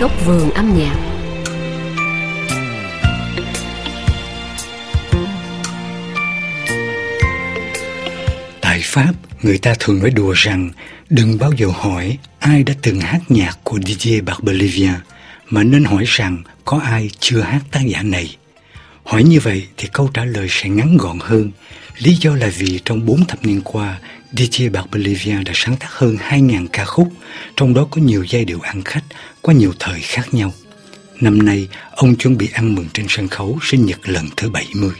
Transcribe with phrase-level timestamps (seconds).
[0.00, 0.96] Góc vườn âm nhạc
[8.60, 9.12] Tại Pháp,
[9.42, 10.70] người ta thường nói đùa rằng
[11.10, 14.94] đừng bao giờ hỏi ai đã từng hát nhạc của Didier Barbelivien,
[15.50, 18.36] mà nên hỏi rằng có ai chưa hát tác giả này.
[19.04, 21.50] Hỏi như vậy thì câu trả lời sẽ ngắn gọn hơn.
[21.98, 23.98] Lý do là vì trong 4 thập niên qua,
[24.32, 27.08] DJ Bạc Bolivia đã sáng tác hơn 2.000 ca khúc,
[27.56, 29.04] trong đó có nhiều giai điệu ăn khách
[29.40, 30.52] qua nhiều thời khác nhau.
[31.20, 34.92] Năm nay, ông chuẩn bị ăn mừng trên sân khấu sinh nhật lần thứ 70.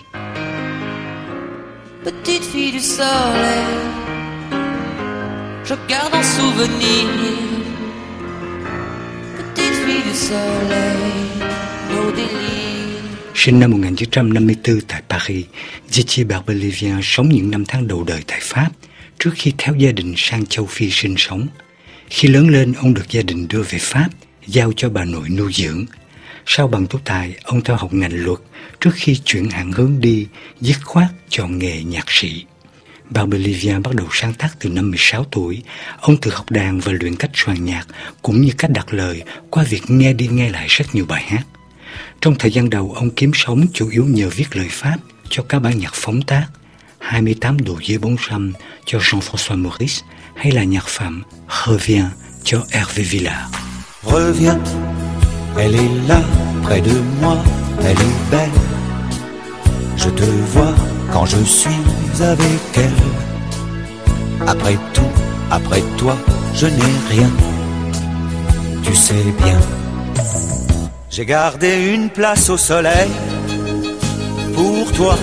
[2.05, 3.65] Petite fille du soleil,
[5.67, 7.07] je garde en souvenir.
[9.37, 11.44] Petite fille du soleil.
[13.45, 15.45] Sinh năm 1954 tại Paris,
[15.91, 18.69] Gigi Barbelivien sống những năm tháng đầu đời tại Pháp
[19.19, 21.47] trước khi theo gia đình sang châu Phi sinh sống.
[22.11, 24.09] Khi lớn lên, ông được gia đình đưa về Pháp,
[24.47, 25.85] giao cho bà nội nuôi dưỡng.
[26.47, 28.39] Sau bằng tú tài, ông theo học ngành luật
[28.81, 30.27] trước khi chuyển hẳn hướng đi,
[30.61, 32.45] dứt khoát chọn nghề nhạc sĩ.
[33.11, 35.63] Barbelivien bắt đầu sáng tác từ năm 16 tuổi.
[36.01, 37.87] Ông tự học đàn và luyện cách soạn nhạc
[38.23, 41.45] cũng như cách đặt lời qua việc nghe đi nghe lại rất nhiều bài hát.
[42.25, 44.97] Trong thời gian đầu, ông kiếm sống chủ yếu nhờ viết lời Pháp
[45.29, 46.47] cho các bản nhạc phóng tác
[46.99, 48.17] 28 độ dưới bóng
[48.99, 50.03] Jean-François Maurice
[50.37, 51.23] hay là nhạc phẩm
[51.67, 52.11] Reviens
[52.71, 53.55] Hervé Villard.
[54.03, 54.59] Reviens,
[55.57, 56.23] elle est là,
[56.63, 57.37] près de moi,
[57.79, 58.51] elle est belle.
[59.97, 60.75] Je te vois
[61.13, 61.81] quand je suis
[62.21, 63.01] avec elle.
[64.47, 65.13] Après tout,
[65.51, 66.17] après toi,
[66.55, 67.31] je n'ai rien.
[68.85, 69.61] Tu sais bien.
[71.17, 73.09] J'ai gardé une place au soleil
[74.53, 75.17] pour toi,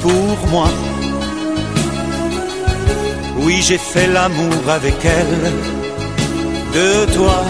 [0.00, 0.68] pour moi.
[3.38, 5.52] Oui, j'ai fait l'amour avec elle,
[6.76, 7.44] de toi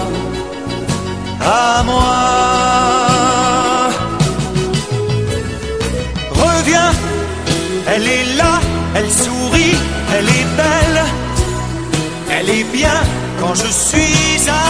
[1.43, 2.17] à moi.
[6.31, 6.93] Reviens,
[7.89, 8.59] elle est là,
[8.95, 9.77] elle sourit,
[10.17, 11.05] elle est belle,
[12.31, 13.03] elle est bien
[13.39, 14.66] quand je suis elle.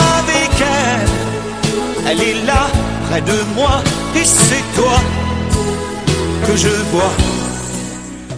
[2.09, 2.71] Elle est là,
[3.09, 3.83] près de moi,
[4.15, 4.97] et c'est toi
[6.47, 7.12] que je vois.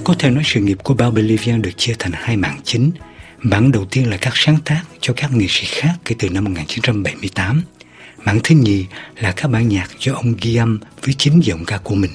[0.04, 2.90] Có thể nói sự nghiệp của Barbelivien được chia thành hai mảng chính.
[3.38, 6.44] Mảng đầu tiên là các sáng tác cho các nghệ sĩ khác kể từ năm
[6.44, 7.62] 1978.
[8.24, 8.86] Mảng thứ nhì
[9.16, 12.12] là các bản nhạc do ông ghi âm với chính giọng ca của mình.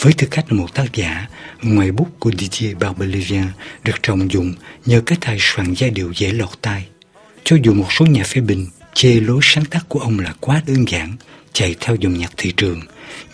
[0.00, 1.28] Với tư cách là một tác giả,
[1.62, 3.46] ngoài bút của Didier Barbelivien
[3.84, 4.54] được trọng dụng
[4.86, 6.86] nhờ cái tài soạn giai điệu dễ lọt tai.
[7.44, 10.62] Cho dù một số nhà phê bình chê lối sáng tác của ông là quá
[10.66, 11.16] đơn giản,
[11.52, 12.80] chạy theo dòng nhạc thị trường,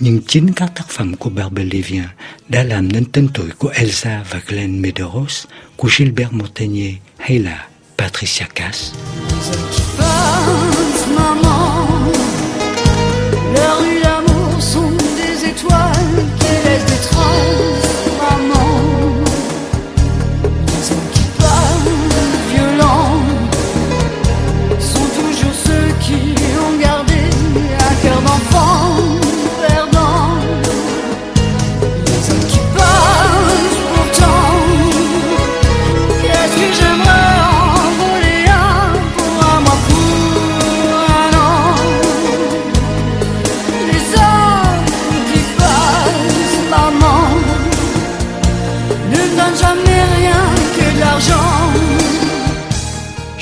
[0.00, 2.04] nhưng chính các tác phẩm của Barbelivien
[2.48, 5.44] đã làm nên tên tuổi của Elsa và Glenn Medeiros,
[5.76, 7.68] của Gilbert Montagnier hay là
[7.98, 8.94] Patricia Cass.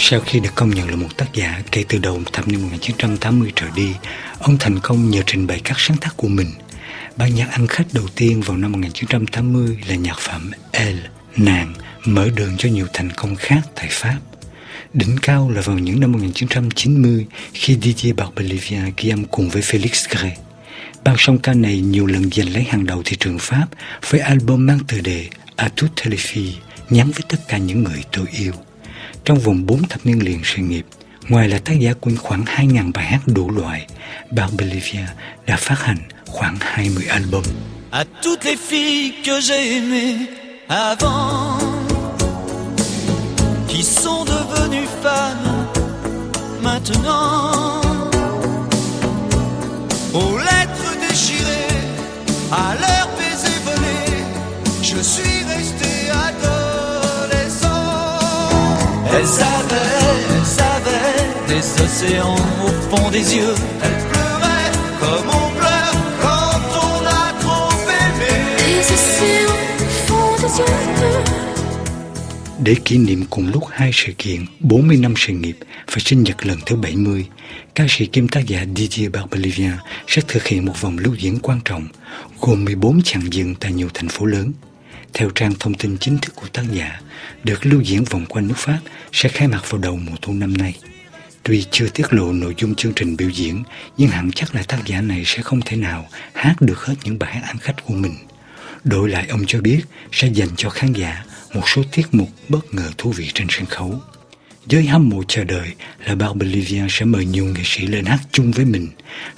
[0.09, 3.53] Sau khi được công nhận là một tác giả kể từ đầu thập niên 1980
[3.57, 3.89] trở đi,
[4.39, 6.47] ông thành công nhờ trình bày các sáng tác của mình.
[7.17, 10.97] Ban nhạc ăn khách đầu tiên vào năm 1980 là nhạc phẩm El
[11.37, 11.75] Nàng,
[12.05, 14.19] mở đường cho nhiều thành công khác tại Pháp.
[14.95, 20.07] Đỉnh cao là vào những năm 1990 khi Didier Barbelivien ghi âm cùng với Félix
[20.11, 20.37] Gray.
[21.05, 23.67] Ban song ca này nhiều lần giành lấy hàng đầu thị trường Pháp
[24.11, 26.53] với album mang tựa đề A Toute les filles,
[26.91, 28.53] nhắm với tất cả những người tôi yêu.
[29.27, 30.87] Trong vòng 4 thập niên liền sự nghiệp,
[31.29, 33.87] ngoài là tác giả của khoảng 2.000 bài hát đủ loại,
[34.31, 35.07] Barbelivien
[35.47, 37.43] đã phát hành khoảng 20 album.
[37.93, 40.17] à toutes les filles que j'ai aimées
[40.69, 41.59] avant,
[43.69, 45.67] qui sont devenues femmes
[46.63, 47.81] maintenant,
[50.15, 51.81] aux lettres déchirées,
[52.53, 52.96] à leurs
[59.27, 60.07] Elles avaient,
[60.37, 64.71] elles avaient des océans au fond des yeux, elles pleuraient
[65.01, 68.35] comme on pleure quand on a trop aimé.
[68.59, 69.59] Les océans
[70.07, 70.77] font des yeux
[72.59, 75.57] để kỷ niệm cùng lúc hai sự kiện 40 năm sự nghiệp
[75.87, 77.27] và sinh nhật lần thứ 70,
[77.75, 79.73] ca sĩ kim tác giả Didier Barbelivien
[80.09, 81.89] sẽ thực hiện một vòng lưu diễn quan trọng
[82.41, 84.53] gồm 14 chặng dừng tại nhiều thành phố lớn.
[85.15, 87.01] Theo trang thông tin chính thức của tác giả,
[87.45, 88.79] được lưu diễn vòng quanh nước Pháp
[89.13, 90.75] sẽ khai mạc vào đầu mùa thu năm nay.
[91.43, 93.63] Tuy chưa tiết lộ nội dung chương trình biểu diễn,
[93.97, 97.19] nhưng hẳn chắc là tác giả này sẽ không thể nào hát được hết những
[97.19, 98.15] bài hát ăn khách của mình.
[98.85, 99.81] Đổi lại ông cho biết
[100.13, 101.25] sẽ dành cho khán giả
[101.55, 104.01] một số tiết mục bất ngờ thú vị trên sân khấu.
[104.67, 105.75] Giới hâm mộ chờ đợi
[106.07, 108.89] là Barbelivien sẽ mời nhiều nghệ sĩ lên hát chung với mình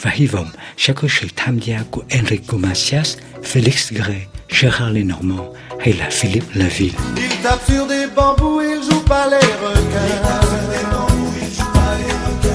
[0.02, 5.52] và hy vọng sẽ có sự tham gia của Enrico Macias, Felix Gray, Gérard Lenormand
[5.84, 6.92] hay là Philippe Laville.
[7.16, 10.08] Il tape sur des bambous, il joue pas les requins.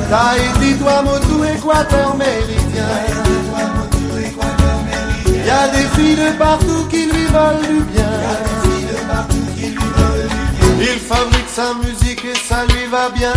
[0.10, 2.84] Tahiti, Tuamotu, Équateur méridien.
[5.28, 8.12] Il y a des filles de partout qui lui veulent du bien.
[10.80, 13.34] Il fabrique sa musique et ça lui va bien.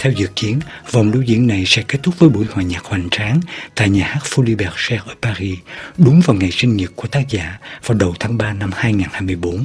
[0.00, 0.60] Theo dự kiến,
[0.90, 3.40] vòng lưu diễn này sẽ kết thúc với buổi hòa nhạc hoành tráng
[3.74, 5.58] tại nhà hát Folie Bergère ở Paris,
[5.98, 9.64] đúng vào ngày sinh nhật của tác giả vào đầu tháng 3 năm 2024.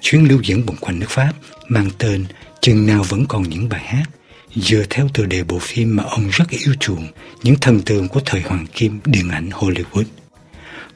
[0.00, 1.32] Chuyến lưu diễn vòng quanh nước Pháp
[1.68, 2.24] mang tên
[2.60, 4.04] Chừng nào vẫn còn những bài hát,
[4.54, 7.06] dựa theo tựa đề bộ phim mà ông rất yêu chuộng,
[7.42, 10.04] những thần tượng của thời hoàng kim điện ảnh Hollywood.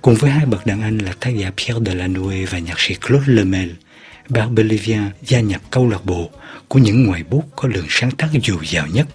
[0.03, 3.33] Cùng với hai bậc đàn anh là tác giả Pierre Delanoë và nhạc sĩ Claude
[3.33, 3.71] Lemel,
[4.29, 6.31] Barbelivien gia nhập câu lạc bộ
[6.69, 9.07] của những ngoại bút có lượng sáng tác dồi dào nhất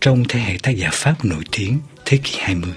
[0.00, 2.72] trong thế hệ tác giả Pháp nổi tiếng thế kỷ 20.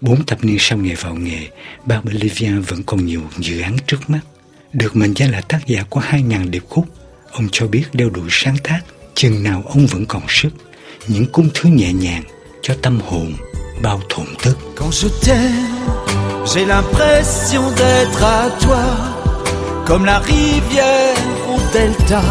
[0.00, 1.48] Bốn thập niên sau nghề vào nghề,
[1.84, 4.20] Barbelivien vẫn còn nhiều dự án trước mắt.
[4.72, 6.86] Được mệnh danh là tác giả của 2.000 điệp khúc,
[7.30, 8.80] ông cho biết đeo đuổi sáng tác
[9.14, 10.50] chừng nào ông vẫn còn sức,
[11.08, 12.22] những cung thứ nhẹ nhàng
[12.62, 13.32] cho tâm hồn
[13.82, 14.58] bao thổn thức.
[14.76, 15.76] Quand je t'aime,
[16.46, 19.15] j'ai l'impression d'être à toi,
[19.86, 21.16] comme la rivière
[21.48, 22.22] au delta,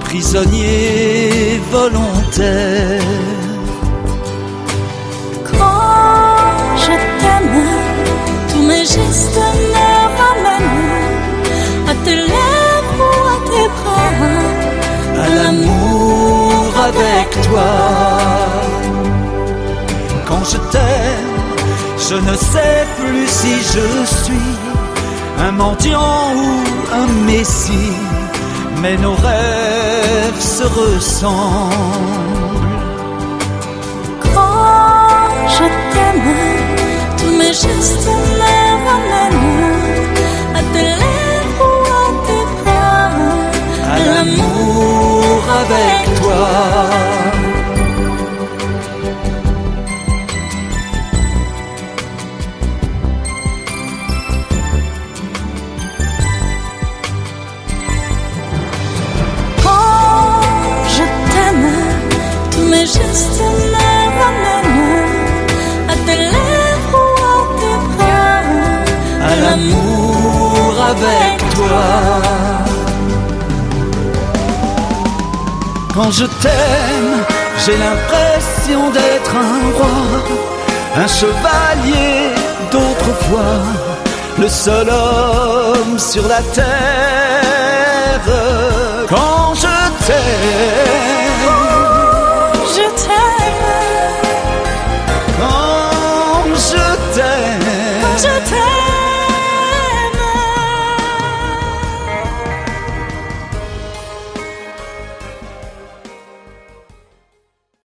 [0.00, 3.02] prisonnier volontaire.
[5.44, 7.68] Quand je t'aime,
[8.50, 9.40] tous mes gestes
[9.74, 9.90] me
[10.20, 14.14] ramènent à tes lèvres ou à tes bras.
[15.22, 17.72] à l'amour avec toi.
[20.28, 21.34] Quand je t'aime,
[22.08, 23.86] je ne sais plus si je
[24.22, 24.54] suis
[25.38, 27.92] un mendiant ou un messie,
[28.80, 31.74] mais nos rêves se ressemblent.
[34.34, 36.34] Quand je t'aime,
[37.18, 38.08] tous mes gestes
[38.40, 38.56] me
[38.88, 39.74] ramènent
[40.54, 40.93] à tes
[62.74, 63.42] mes gestes
[63.72, 63.88] me
[64.20, 65.04] ramènent
[65.92, 68.42] à tes lèvres ou à tes bras.
[69.30, 71.86] à l'amour avec toi.
[75.94, 77.14] Quand je t'aime,
[77.64, 79.96] j'ai l'impression d'être un roi,
[81.04, 82.18] un chevalier
[82.72, 83.56] d'autrefois,
[84.42, 88.24] le seul homme sur la terre.
[89.08, 89.74] Quand je
[90.06, 91.13] t'aime,